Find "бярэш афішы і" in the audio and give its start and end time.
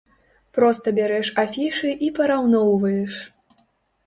0.99-2.09